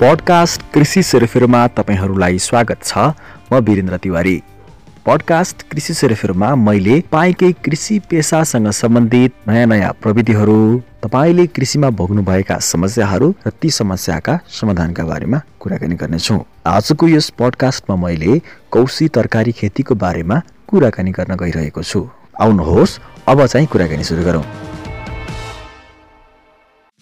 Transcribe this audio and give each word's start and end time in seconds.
Podcast 0.00 0.62
कृषि 0.74 1.02
सेरोफेरोमा 1.02 1.60
तपाईँहरूलाई 1.76 2.38
स्वागत 2.38 2.82
छ। 2.82 2.98
म 3.50 3.58
वीरेन्द्र 3.58 3.96
तिवारी। 3.96 4.34
पडकास्ट 5.06 5.62
कृषि 5.70 5.94
सेरोफेरोमा 5.94 6.54
मैले 6.54 7.00
पाएकै 7.12 7.50
कृषि 7.66 7.98
पेसासँग 8.10 8.70
सम्बन्धित 8.70 9.32
नयाँ 9.48 9.66
नयाँ 9.66 9.90
प्रविधिहरू 10.02 10.58
तपाईँले 11.02 11.46
कृषिमा 11.46 11.90
भोग्नुभएका 11.90 12.58
समस्याहरू 12.62 13.34
र 13.46 13.50
ती 13.50 13.70
समस्याका 13.70 14.38
समाधानका 14.60 15.04
बारेमा 15.04 15.40
कुराकानी 15.60 15.94
गर्नेछौँ। 15.98 16.40
आजको 16.66 17.08
यस 17.08 17.30
पडकास्टमा 17.34 17.96
मैले 17.96 18.38
कौशी 18.70 19.08
तरकारी 19.10 19.52
खेतीको 19.52 19.94
बारेमा 19.98 20.40
कुराकानी 20.68 21.10
गर्न 21.10 21.34
गइरहेको 21.34 21.82
छु। 21.82 22.06
आउनुहोस् 22.38 22.98
अब 23.26 23.46
चाहिँ 23.46 23.66
कुराकानी 23.66 24.04
सुरु 24.04 24.22
गरौँ। 24.22 24.46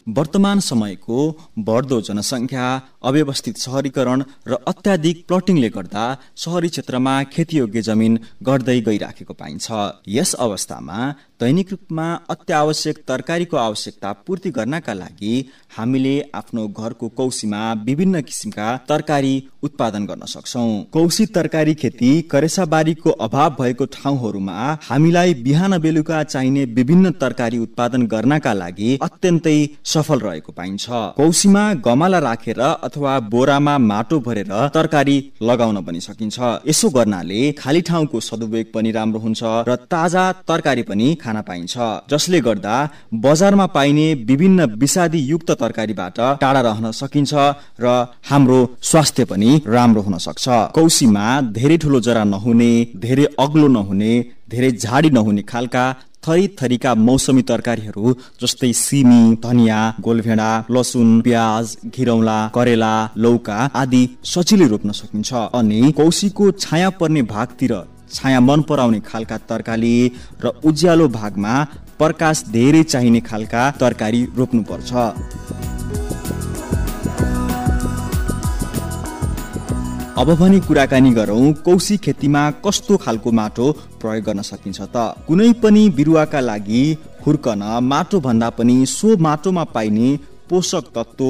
वर्तमान 0.06 0.60
समयको 0.60 1.19
बढ्दो 1.59 2.01
जनसङ्ख्या 2.01 2.66
अव्यवस्थित 3.02 3.56
सहरीकरण 3.59 4.23
र 4.46 4.59
अत्याधिक 4.66 5.24
प्लटिङले 5.29 5.69
गर्दा 5.69 6.05
सहरी 6.37 6.69
क्षेत्रमा 6.69 7.15
खेतीयोग्य 7.32 7.82
जमिन 7.82 8.19
गर्दै 8.42 8.79
गइराखेको 8.80 9.34
पाइन्छ। 9.34 9.66
यस 10.09 10.34
अवस्थामा 10.46 10.98
दैनिक 11.40 11.70
रूपमा 11.70 12.04
अत्यावश्यक 12.30 12.98
तरकारीको 13.08 13.56
आवश्यकता 13.58 14.12
पूर्ति 14.26 14.50
गर्नका 14.50 14.92
लागि 14.95 15.32
हामीले 15.76 16.12
आफ्नो 16.34 16.66
घरको 16.68 17.09
कौशीमा 17.18 17.60
विभिन्न 17.86 18.20
किसिमका 18.20 18.68
तरकारी 18.88 19.32
उत्पादन 19.62 20.06
गर्न 20.06 20.26
सक्छौ। 20.26 20.62
कौशी 20.92 21.26
तरकारी 21.36 21.74
खेती 21.74 22.10
करेसाबारीको 22.32 23.10
अभाव 23.26 23.56
भएको 23.59 23.84
ठाउँहरूमा 23.95 24.56
हामीलाई 24.82 25.34
बिहान 25.42 25.78
बेलुका 25.78 26.22
चाहिने 26.24 26.64
विभिन्न 26.78 27.10
तरकारी 27.20 27.59
उत्पादन 27.59 28.06
गर्नका 28.06 28.52
लागि 28.52 28.96
अत्यन्तै 29.02 29.59
सफल 29.84 30.20
रहेको 30.20 30.52
पाइन्छ। 30.52 30.87
कौशीमा 31.18 31.66
गमला 31.87 32.18
राखेर 32.18 32.60
अथवा 32.60 33.18
बोरामा 33.29 33.76
माटो 33.82 34.20
भरेर 34.20 34.54
तरकारी 34.74 35.18
लगाउन 35.42 35.82
पनि 35.84 36.01
सकिन्छ। 36.01 36.38
यसो 36.68 36.90
गर्नाले 36.96 37.52
खाली 37.60 37.80
ठाउँको 37.82 38.20
सदुपयोग 38.23 38.73
पनि 38.74 38.90
राम्रो 38.92 39.20
हुन्छ 39.20 39.42
र 39.68 39.76
ताजा 39.92 40.24
तरकारी 40.48 40.82
पनि 40.88 41.14
खान 41.27 41.41
पाइन्छ 41.43 41.74
जसले 42.10 42.41
गर्दा 42.49 42.77
बजारमा 43.23 43.66
पाइने 43.77 44.07
विभिन्न 44.29 44.65
विषादी 44.79 45.21
युक्त 45.27 45.51
तरकारीबाट 45.60 46.19
टाढा 46.41 46.60
रहन 46.63 46.91
सकिन्छ 46.95 47.35
र 47.80 47.95
हाम्रो 48.30 48.59
स्वास्थ्य 48.82 49.24
पनि 49.27 49.51
राम्रो 49.69 50.02
हुन 50.02 50.19
सक्छ। 50.21 50.45
कौशीमा 50.74 51.27
धेरै 51.52 51.77
ठुलो 51.79 52.01
जरा 52.01 52.24
नहुने 52.27 52.73
धेरै 52.99 53.24
अग्लो 53.41 53.69
नहुने 53.71 54.13
धेरै 54.51 54.71
झाडी 54.74 55.10
नहुने 55.10 55.43
खालका 55.45 55.87
थरी 56.24 56.47
थरीका 56.59 56.95
मौसमी 56.99 57.43
तरकारीहरू 57.49 58.15
जस्तै 58.43 58.73
सिमी 58.77 59.21
धनियाँ 59.43 59.82
गोलभेडा 60.01 60.51
लसुन 60.71 61.10
प्याज 61.23 61.77
घिरौला 61.88 62.38
करेला 62.54 62.95
लौका 63.24 63.59
आदि 63.74 64.03
सजिलै 64.27 64.66
रोप्न 64.69 64.91
सकिन्छ। 64.93 65.31
अनि 65.59 65.81
कौशीको 65.99 66.50
छाया 66.62 66.91
पर्ने 67.00 67.22
भागतिर 67.34 67.75
छाया 68.12 68.41
मन 68.41 68.62
पराउने 68.69 69.00
खालका 69.00 69.37
तरकारी 69.49 69.97
र 70.44 70.53
उज्यालो 70.65 71.09
भागमा 71.09 71.54
प्रकाश 71.99 72.44
धेरै 72.53 72.82
चाहिने 72.82 73.21
खालका 73.21 73.71
तरकारी 73.81 74.21
रोप्नुपर्छ। 74.37 74.93
अब 80.16 80.28
भने 80.34 80.59
कुराकानी 80.60 81.10
गरौँ 81.10 81.53
कौशी 81.65 81.97
खेतीमा 82.04 82.43
कस्तो 82.65 82.97
खालको 82.97 83.32
माटो 83.32 83.66
प्रयोग 84.00 84.25
गर्न 84.25 84.43
सकिन्छ 84.43 84.81
त? 84.81 84.97
कुनै 85.28 85.53
पनि 85.62 85.82
बिरुवाका 85.91 86.41
लागि 86.41 86.84
हुर्कन 87.26 87.62
माटो 87.82 88.20
भन्दा 88.20 88.48
पनि 88.50 88.76
सो 88.87 89.16
माटोमा 89.16 89.65
पाइने 89.75 90.09
पोषक 90.50 90.84
तत्व 90.94 91.25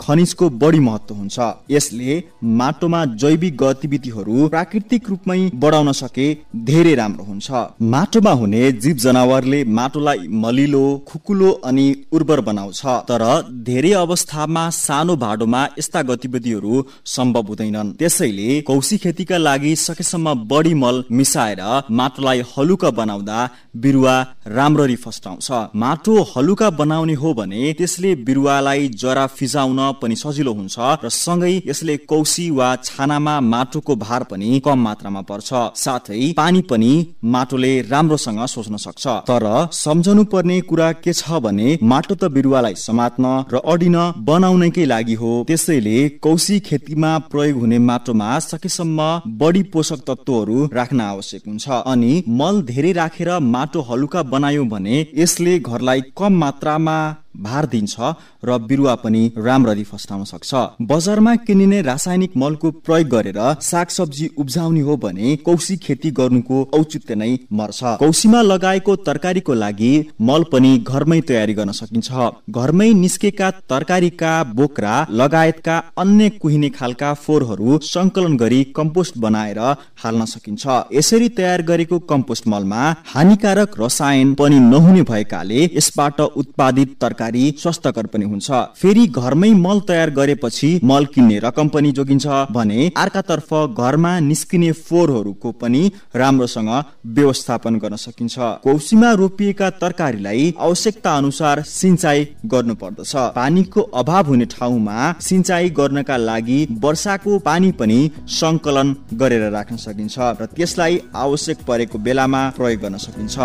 खनिजको 0.00 0.48
बढी 0.58 0.80
महत्व 0.80 1.14
हुन्छ। 1.14 1.38
यसले 1.70 2.22
माटोमा 2.58 3.04
जैविक 3.20 3.56
गतिविधिहरू 3.56 4.48
प्राकृतिक 4.48 5.08
रूपमै 5.10 5.38
बढाउन 5.54 5.92
सके 5.92 6.26
धेरै 6.68 6.94
राम्रो 6.94 7.24
हुन्छ। 7.24 7.50
माटोमा 7.94 8.32
हुने 8.32 8.62
जीव 8.74 8.96
जनावरले 8.96 9.62
माटोलाई 9.78 10.28
मलिलो 10.42 10.84
खुकुलो 11.08 11.50
अनि 11.64 11.86
उर्वर 12.12 12.40
बनाउँछ। 12.40 12.82
तर 13.08 13.24
धेरै 13.64 13.92
अवस्थामा 13.94 14.68
सानो 14.76 15.16
भाडोमा 15.16 15.62
यस्ता 15.78 16.02
गतिविधिहरू 16.02 16.84
सम्भव 17.06 17.46
हुँदैनन्। 17.48 17.92
त्यसैले 17.98 18.60
कौशी 18.62 18.96
खेतीका 18.98 19.38
लागि 19.38 19.74
सकेसम्म 19.78 20.34
बढी 20.48 20.74
मल 20.74 21.02
मिसाएर 21.10 21.62
माटोलाई 21.90 22.42
हलुका 22.52 22.90
बनाउँदा 22.92 23.38
बिरुवा 23.76 24.14
राम्ररी 24.48 24.96
फस्टाउँछ। 24.96 25.50
माटो 25.74 26.14
हलुका 26.32 26.70
बनाउने 26.70 27.14
हो 27.14 27.34
भने 27.34 27.72
त्यसले 27.78 28.14
बिरुवालाई 28.58 28.88
जरा 28.92 29.26
फिजाउन 29.28 29.80
पनि 30.02 30.16
सजिलो 30.16 30.52
हुन्छ 30.52 30.76
र 31.04 31.08
सँगै 31.08 31.52
यसले 31.66 31.96
कौशी 32.10 32.46
वा 32.50 32.68
छानामा 32.84 33.34
माटोको 33.42 33.94
भार 33.96 34.22
पनि 34.30 34.60
कम 34.66 34.78
मात्रामा 34.78 35.20
पर्छ। 35.22 35.50
साथै 35.76 36.32
पानी 36.36 36.60
पनि 36.70 36.92
माटोले 37.24 37.72
राम्रोसँग 37.90 38.40
सोच्न 38.46 38.76
सक्छ। 38.76 39.06
तर 39.30 39.46
सम्झनु 39.74 40.24
पर्ने 40.24 40.60
कुरा 40.60 40.90
के 40.94 41.12
छ 41.12 41.38
भने 41.38 41.78
माटो 41.82 42.14
त 42.14 42.32
बिरुवालाई 42.34 42.74
समात्न 42.76 43.24
र 43.52 43.62
अडिन 43.64 43.96
बनाउनकै 44.26 44.84
लागि 44.84 45.14
हो। 45.14 45.32
त्यसैले 45.48 45.98
कौशी 46.18 46.58
खेतीमा 46.60 47.12
प्रयोग 47.30 47.60
हुने 47.60 47.78
माटोमा 47.78 48.28
सकेसम्म 48.40 48.98
बढी 49.38 49.62
पोषक 49.72 50.00
तत्वहरू 50.08 50.58
राख्न 50.72 51.00
आवश्यक 51.02 51.42
हुन्छ। 51.46 51.66
अनि 51.86 52.12
मल 52.40 52.62
धेरै 52.64 52.92
राखेर 52.92 53.30
माटो 53.54 53.80
हलुका 53.88 54.22
बनायो 54.34 54.64
भने 54.64 54.96
यसले 55.14 55.58
घरलाई 55.60 56.00
कम 56.18 56.32
मात्रामा 56.38 56.98
भार 57.40 57.66
दिन्छ 57.66 57.96
र 58.44 58.58
बिरुवा 58.60 58.94
पनि 58.94 59.22
राम्ररी 59.38 59.84
फस्टाउन 59.84 60.24
सक्छ। 60.24 60.54
बजारमा 60.82 61.34
किनिने 61.38 61.80
रासायनिक 61.82 62.36
मलको 62.36 62.70
प्रयोग 62.86 63.08
गरेर 63.08 63.38
सागसब्जी 63.62 64.30
उब्जाउने 64.38 64.80
हो 64.80 64.96
भने 64.96 65.36
कौशी 65.46 65.76
खेती 65.78 66.10
गर्नुको 66.10 66.62
औचित्य 66.74 67.14
नै 67.14 67.30
मर्छ। 67.52 67.80
कौशीमा 67.98 68.42
लगाएको 68.42 68.96
तरकारीको 69.08 69.54
लागि 69.54 69.92
मल 70.20 70.44
पनि 70.52 70.72
घरमै 70.80 71.20
तयारी 71.20 71.54
गर्न 71.54 71.72
सकिन्छ। 71.72 72.08
घरमै 72.50 72.92
निस्केका 72.94 73.50
तरकारीका 73.70 74.32
बोक्रा 74.52 74.94
लगायतका 75.12 75.76
अन्य 75.98 76.28
कुहिने 76.40 76.70
खालका 76.70 77.12
फोहोरहरू 77.16 77.78
संकलन 77.84 78.36
गरी 78.36 78.62
कम्पोस्ट 78.76 79.18
बनाएर 79.18 79.58
हाल्न 80.02 80.24
सकिन्छ। 80.26 80.66
यसरी 80.92 81.28
तयार 81.38 81.62
गरेको 81.62 81.98
कम्पोस्ट 82.10 82.48
मलमा 82.48 82.82
हानिकारक 83.14 83.80
रसायन 83.80 84.34
पनि 84.34 84.58
नहुने 84.62 85.02
भएकाले 85.02 85.64
यसबाट 85.66 86.20
उत्पादित 86.20 86.96
तरकारी 87.00 87.26
स्वस्थकर 87.58 88.06
पनि 88.06 88.24
हुन्छ। 88.24 88.50
फेरि 88.74 89.06
घरमै 89.08 89.52
मल 89.56 89.80
तयार 89.88 90.10
गरेपछि 90.10 90.70
मल 90.84 91.04
किन्ने 91.14 91.38
रकम 91.38 91.68
पनि 91.68 91.90
जोगिन्छ 91.92 92.26
भने 92.50 92.90
अर्कातर्फ 92.96 93.52
घरमा 93.78 94.12
निस्किने 94.20 94.70
फोहोरहरूको 94.80 95.52
पनि 95.60 95.82
राम्रोसँग 96.16 96.70
व्यवस्थापन 97.14 97.78
गर्न 97.78 97.96
सकिन्छ। 97.98 98.36
कौशीमा 98.64 99.12
रोपिएका 99.14 99.70
तरकारीलाई 99.78 100.54
आवश्यकता 100.60 101.16
अनुसार 101.16 101.62
सिंचाई 101.68 102.26
गर्नु 102.46 102.74
पर्दछ 102.74 103.12
पानीको 103.36 103.80
अभाव 104.00 104.26
हुने 104.26 104.46
ठाउँमा 104.48 105.12
सिंचाई 105.20 105.70
गर्नका 105.78 106.16
लागि 106.18 106.60
वर्षाको 106.82 107.38
पानी 107.40 107.72
पनि 107.74 108.00
संकलन 108.38 108.94
गरेर 109.14 109.50
राख्न 109.50 109.76
सकिन्छ 109.78 110.18
र 110.40 110.46
त्यसलाई 110.56 111.00
आवश्यक 111.16 111.64
परेको 111.68 111.98
बेलामा 111.98 112.42
प्रयोग 112.56 112.80
गर्न 112.80 112.96
सकिन्छ। 112.98 113.36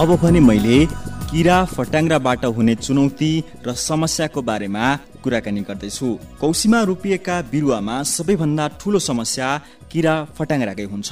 अब 0.00 0.10
भने 0.16 0.40
मैले 0.40 0.76
किरा 1.30 1.56
फट्याङ्ग्राबाट 1.72 2.44
हुने 2.56 2.74
चुनौती 2.76 3.28
र 3.66 3.74
समस्याको 3.80 4.42
बारेमा 4.42 4.84
कुराकानी 5.22 5.60
गर्दैछु। 5.68 6.08
कौशीमा 6.40 6.80
रोपिएका 6.90 7.36
बिरुवामा 7.52 7.96
सबैभन्दा 8.12 8.68
ठुलो 8.80 8.98
समस्या 9.08 9.48
किरा 9.92 10.14
फट्याङ्ग्राकै 10.38 10.86
हुन्छ। 10.92 11.10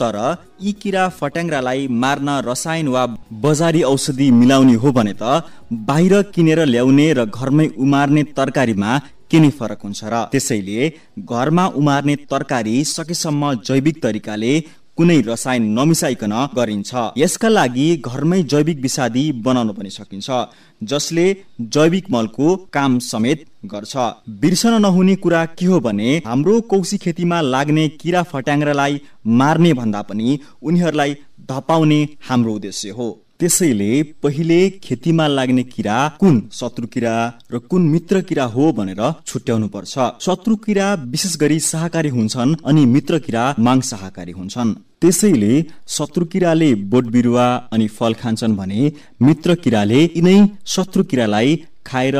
तर 0.00 0.16
यी 0.62 0.72
किरा 0.82 1.08
फट्याङ्ग्रालाई 1.18 1.88
मार्न 2.02 2.28
रसायन 2.48 2.88
वा 2.94 3.04
बजारी 3.42 3.82
औषधि 3.92 4.30
मिलाउने 4.40 4.74
हो 4.82 4.92
भने 4.98 5.14
त 5.22 5.42
बाहिर 5.88 6.14
किनेर 6.34 6.66
ल्याउने 6.66 7.12
र 7.12 7.24
घरमै 7.28 7.66
उमार्ने 7.84 8.22
तरकारीमा 8.38 8.98
के 9.30 9.38
नै 9.40 9.50
फरक 9.58 9.82
हुन्छ 9.84 10.00
र 10.04 10.14
त्यसैले 10.32 10.92
घरमा 11.30 11.64
उमार्ने 11.80 12.14
तरकारी 12.30 12.76
सकेसम्म 12.88 13.52
जैविक 13.66 14.02
तरिकाले 14.02 14.54
कुनै 15.00 15.20
रसायन 15.26 15.64
नमिसाइकन 15.78 16.32
गरिन्छ। 16.56 16.90
यसका 17.16 17.48
लागि 17.48 17.84
घरमै 18.04 18.40
जैविक 18.52 18.78
विषादी 18.80 19.22
बनाउन 19.44 19.70
पनि 19.72 19.90
सकिन्छ 19.90 20.28
जसले 20.82 21.24
जैविक 21.74 22.10
मलको 22.10 22.48
काम 22.72 22.98
समेत 22.98 23.46
गर्छ। 23.66 23.94
बिर्सन 24.42 24.74
नहुने 24.82 25.14
कुरा 25.16 25.44
के 25.58 25.66
हो 25.66 25.80
भने 25.80 26.10
हाम्रो 26.26 26.60
कौशी 26.70 26.98
खेतीमा 26.98 27.40
लाग्ने 27.54 27.88
किरा 28.00 28.22
फट्याङ्ग्रालाई 28.32 29.00
मार्ने 29.40 29.72
भन्दा 29.72 30.02
पनि 30.02 30.38
उनीहरूलाई 30.62 31.16
धपाउने 31.48 32.00
हाम्रो 32.28 32.52
उद्देश्य 32.54 32.90
हो। 32.90 33.08
त्यसैले 33.40 33.90
पहिले 34.22 34.58
खेतीमा 34.84 35.26
लाग्ने 35.26 35.62
किरा 35.64 35.96
कुन 36.20 36.34
शत्रु 36.52 36.86
किरा 36.86 37.12
र 37.52 37.58
कुन 37.70 37.82
मित्र 37.88 38.20
किरा 38.20 38.44
हो 38.54 38.64
भनेर 38.72 39.00
छुट्याउनु 39.26 39.68
पर्छ 39.68 39.94
शत्रु 40.20 40.56
किरा 40.56 40.88
विशेष 41.12 41.36
गरी 41.36 41.58
शाहकारी 41.60 42.08
हुन्छन् 42.08 42.54
अनि 42.64 42.84
मित्र 42.86 43.18
किरा 43.18 43.44
मांसाहाकारी 43.58 44.32
हुन्छन्। 44.32 44.74
त्यसैले 45.00 45.54
शत्रु 45.88 46.24
किराले 46.24 46.74
बोट 46.92 47.04
बिरुवा 47.06 47.46
अनि 47.72 47.86
फल 47.88 48.14
खान्छन् 48.14 48.56
भने 48.56 48.92
मित्र 49.22 49.54
किराले 49.54 50.02
यिनै 50.04 50.38
शत्रु 50.66 51.04
किरालाई 51.04 51.56
खाएर 51.86 52.16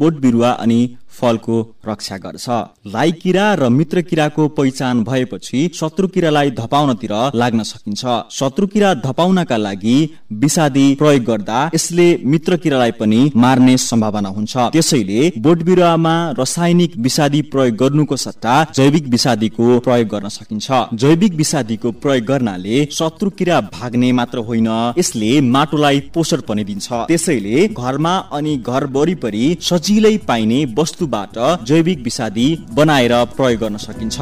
बोट 0.00 0.20
बिरुवा 0.20 0.50
अनि 0.64 0.80
फलको 1.20 1.56
रक्षा 1.88 2.16
गर्छ। 2.18 2.46
लाई 2.86 3.12
किरा 3.22 3.46
र 3.54 3.68
मित्र 3.70 4.02
किराको 4.02 4.48
पहिचान 4.56 5.02
भएपछि 5.04 5.60
शत्रु 5.74 6.08
किरालाई 6.08 6.50
धपाउनतिर 6.52 7.14
लाग्न 7.34 7.62
सकिन्छ। 7.64 8.02
शत्रु 8.32 8.66
किरा 8.66 8.92
धपाउनका 8.96 9.56
लागि 9.58 9.96
विषादी 10.40 10.86
प्रयोग 10.94 11.24
गर्दा 11.24 11.58
यसले 11.74 12.08
मित्र 12.24 12.56
किरालाई 12.56 12.92
पनि 13.00 13.20
मार्ने 13.36 13.76
सम्भावना 13.80 14.28
हुन्छ। 14.30 14.56
त्यसैले 14.72 15.20
बोट 15.38 15.62
बिरुवामा 15.62 16.14
रासायनिक 16.38 16.96
विषादी 16.98 17.42
प्रयोग 17.52 17.76
गर्नुको 17.76 18.16
सट्टा 18.16 18.54
जैविक 18.76 19.06
विषादीको 19.08 19.78
प्रयोग 19.80 20.08
गर्न 20.08 20.28
सकिन्छ। 20.30 20.68
जैविक 20.94 21.34
विषादीको 21.34 21.92
प्रयोग 22.02 22.24
गर्नाले 22.26 22.84
शत्रु 22.92 23.30
किरा 23.38 23.60
भाग्ने 23.72 24.12
मात्र 24.12 24.38
होइन 24.48 24.68
यसले 24.98 25.32
माटोलाई 25.50 26.00
पोषण 26.14 26.40
पनि 26.48 26.64
दिन्छ। 26.64 26.88
त्यसैले 27.08 27.66
घरमा 27.70 28.16
अनि 28.32 28.56
घर 28.58 28.84
वरिपरि 28.92 29.44
सजिलै 29.62 30.16
पाइने 30.28 30.64
वस्तु 30.78 31.06
वस्तुबाट 31.10 31.66
जैविक 31.66 32.02
विषादी 32.02 32.48
बनाएर 32.72 33.12
प्रयोग 33.36 33.60
गर्न 33.60 33.76
सकिन्छ। 33.78 34.20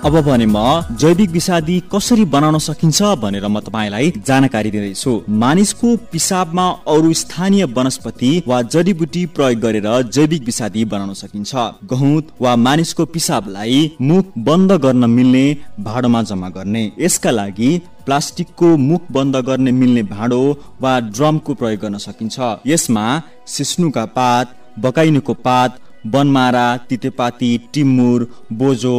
अब 0.00 0.14
भने 0.26 0.46
म 0.46 0.56
जैविक 0.96 1.30
विषादी 1.30 1.78
कसरी 1.92 2.24
बनाउन 2.24 2.58
सकिन्छ 2.58 3.02
भनेर 3.20 3.46
म 3.46 3.60
तपाईँलाई 3.60 4.12
जानकारी 4.26 4.70
दिँदैछु। 4.70 5.12
मानिसको 5.28 5.96
पिसाबमा 6.12 6.66
अरू 6.88 7.12
स्थानीय 7.12 7.64
वनस्पति 7.76 8.32
वा 8.48 8.60
जडीबुटी 8.64 9.24
प्रयोग 9.36 9.60
गरेर 9.60 9.88
जैविक 10.08 10.44
विषादी 10.44 10.84
बनाउन 10.86 11.12
सकिन्छ। 11.14 11.52
गहुँत 11.84 12.28
वा 12.40 12.56
मानिसको 12.56 13.04
पिसाबलाई 13.06 13.90
मुख 14.00 14.32
बन्द 14.38 14.72
गर्न 14.80 15.10
मिल्ने 15.10 15.46
भाँडोमा 15.80 16.22
जम्मा 16.22 16.48
गर्ने। 16.48 16.90
यसका 16.98 17.30
लागि 17.30 17.70
प्लास्टिकको 18.10 18.68
मुख 18.78 19.02
बन्द 19.12 19.36
गर्ने 19.46 19.72
मिल्ने 19.72 20.02
भाँडो 20.04 20.42
वा 20.82 20.92
ड्रमको 21.08 21.54
प्रयोग 21.54 21.80
गर्न 21.80 21.98
सकिन्छ। 22.00 22.36
यसमा 22.66 23.04
सिस्नुका 23.48 24.04
पात 24.16 24.56
बकाइनुको 24.78 25.34
पात 25.46 25.78
बनमारा 26.06 26.64
तितेपाती 26.88 27.50
टिमुर 27.74 28.26
बोजो 28.60 28.96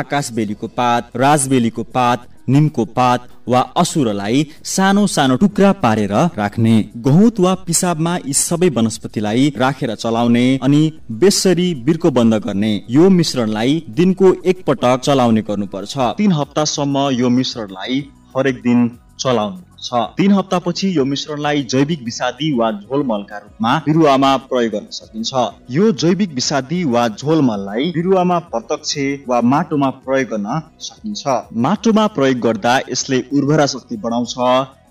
आकाशबेलीको 0.00 0.66
पात 0.78 1.10
राजबेलीको 1.16 1.82
पात 1.96 2.28
निमको 2.48 2.84
पात 2.94 3.28
वा 3.48 3.60
असुरलाई 3.76 4.46
सानो 4.66 5.06
सानो 5.06 5.36
टुक्रा 5.36 5.72
पारेर 5.82 6.12
राख्ने। 6.38 6.76
गहुँत 7.04 7.40
वा 7.40 7.54
पिसाबमा 7.66 8.16
यी 8.16 8.32
सबै 8.36 8.68
वनस्पतिलाई 8.78 9.52
राखेर 9.58 9.94
चलाउने 9.96 10.46
अनि 10.62 10.82
बेसरी 11.20 11.68
बिर्को 11.84 12.10
बन्द 12.12 12.34
गर्ने 12.46 12.72
यो 12.90 13.10
मिश्रणलाई 13.10 13.82
दिनको 13.98 14.34
एक 14.44 14.64
पटक 14.66 15.00
चलाउने 15.04 15.42
गर्नुपर्छ। 15.50 15.94
तीन 16.18 16.32
हप्तासम्म 16.32 17.08
यो 17.12 17.28
मिश्रणलाई 17.30 18.02
हरेक 18.36 18.62
दिन 18.62 18.88
चलाउनु 19.20 19.60
छ 19.84 20.00
तीन 20.16 20.32
हप्तापछि 20.32 20.88
यो 20.96 21.04
मिश्रणलाई 21.04 21.62
जैविक 21.70 22.02
विषादी 22.04 22.50
वा 22.58 22.70
झोलमलका 22.72 23.38
रूपमा 23.38 23.70
बिरुवामा 23.86 24.36
प्रयोग 24.50 24.72
गर्न 24.72 24.86
सकिन्छ। 24.90 25.32
यो 25.70 25.90
जैविक 26.02 26.34
विषादी 26.34 26.82
वा 26.84 27.06
झोलमललाई 27.08 27.90
बिरुवामा 27.90 28.38
प्रत्यक्ष 28.52 28.94
वा 29.28 29.40
माटोमा 29.52 29.90
प्रयोग 30.04 30.28
गर्न 30.28 30.60
सकिन्छ। 30.80 31.22
माटोमा 31.56 32.06
प्रयोग 32.06 32.38
गर्दा 32.40 32.76
यसले 32.90 33.24
उर्वरा 33.32 33.66
शक्ति 33.66 33.96
बढाउँछ। 33.96 34.34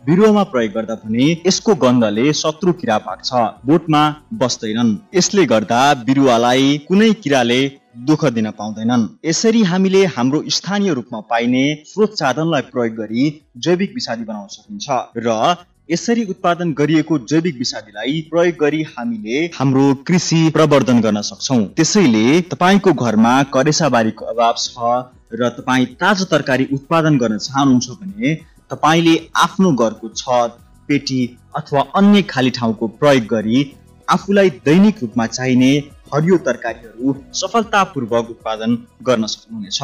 बिरुवामा 0.05 0.43
प्रयोग 0.43 0.71
गर्दा 0.73 0.95
भने 0.95 1.25
यसको 1.47 1.75
गन्धले 1.75 2.31
शत्रु 2.33 2.73
किरा 2.73 2.97
पाक्छ। 2.97 3.29
बोटमा 3.65 4.03
बस्दैनन्। 4.33 4.95
यसले 5.15 5.45
गर्दा 5.45 5.81
बिरुवालाई 6.03 6.77
कुनै 6.88 7.11
किराले 7.13 7.61
दुःख 7.95 8.25
दिन 8.25 8.49
पाउँदैनन्। 8.51 9.07
यसरी 9.25 9.61
हामीले 9.63 10.05
हाम्रो 10.07 10.43
स्थानीय 10.49 10.93
रूपमा 10.93 11.19
पाइने 11.29 11.63
स्रोत 11.88 12.13
साधनलाई 12.19 12.61
प्रयोग 12.71 12.95
गरी 12.95 13.23
जैविक 13.57 13.93
विषादी 13.93 14.23
बनाउन 14.23 14.47
सकिन्छ 14.47 14.88
र 15.17 15.55
यसरी 15.91 16.23
उत्पादन 16.25 16.71
गरिएको 16.73 17.17
जैविक 17.29 17.57
विषादीलाई 17.57 18.21
प्रयोग 18.29 18.55
गरी 18.59 18.81
हामीले 18.89 19.45
हाम्रो 19.55 19.93
कृषि 20.07 20.49
प्रवर्धन 20.49 21.01
गर्न 21.01 21.21
सक्छौ। 21.21 21.59
त्यसैले 21.75 22.41
तपाईँको 22.51 22.93
घरमा 22.93 23.33
करेसाबारीको 23.53 24.25
अभाव 24.25 24.55
छ 24.57 24.93
र 25.33 25.49
तपाईँ 25.49 25.85
ताजा 25.95 26.25
तरकारी 26.31 26.67
उत्पादन 26.73 27.17
गर्न 27.17 27.38
चाहनुहुन्छ 27.39 27.89
भने 28.01 28.35
तपाईँले 28.71 29.15
आफ्नो 29.38 29.71
घरको 29.73 30.09
छत 30.15 30.57
पेटी 30.88 31.21
अथवा 31.55 31.81
अन्य 31.95 32.21
खाली 32.29 32.49
ठाउँको 32.49 32.88
प्रयोग 32.99 33.25
गरी 33.27 33.59
आफूलाई 34.07 34.49
दैनिक 34.65 35.01
रूपमा 35.01 35.25
चाहिने 35.27 35.71
हरियो 36.13 36.38
तरकारीहरू 36.46 37.13
सफलतापूर्वक 37.34 38.30
उत्पादन 38.30 38.72
गर्न 39.02 39.28
सक्नुहुनेछ। 39.28 39.80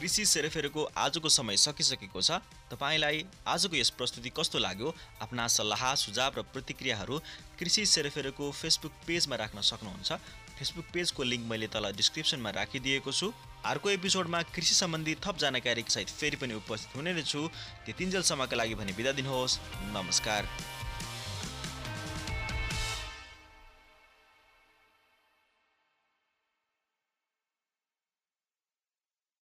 कृषि 0.00 0.24
सेरेफेरोको 0.24 0.82
आजको 0.96 1.28
समय 1.28 1.56
सकिसकेको 1.58 2.20
छ। 2.20 2.40
तपाईँलाई 2.72 3.24
आजको 3.46 3.76
यस 3.76 3.90
प्रस्तुति 4.00 4.30
कस्तो 4.32 4.58
लाग्यो? 4.58 4.94
आफ्ना 5.22 5.46
सल्लाह 5.46 5.82
सुझाव 6.02 6.32
र 6.38 6.42
प्रतिक्रियाहरू 6.48 7.18
कृषि 7.60 7.84
सेरेफेरोको 7.86 8.50
फेसबुक 8.50 8.92
पेजमा 9.06 9.36
राख्न 9.36 9.60
सक्नुहुन्छ। 9.60 10.10
फेसबुक 10.60 10.84
पेजको 10.92 11.24
लिङ्क 11.24 11.46
मैले 11.48 11.66
तल 11.72 11.84
डिस्क्रिप्सनमा 11.96 12.50
राखिदिएको 12.52 13.12
छु। 13.12 13.32
अर्को 13.64 13.90
एपिसोडमा 13.90 14.40
कृषि 14.52 14.74
सम्बन्धी 14.74 15.14
थप 15.24 15.38
जानकारी 15.40 15.84
सहित 15.88 16.08
फेरि 16.10 16.36
पनि 16.36 16.54
उपस्थित 16.54 16.96
हुने 16.96 17.12
नै 17.16 17.24
छु 17.24 17.48
त्यतिन्जेलसम्मका 17.86 18.56
लागि 18.56 18.74
भने 18.76 18.92
बिदा 18.92 19.12
दिनुहोस्। 19.16 19.58
नमस्कार। 19.96 20.44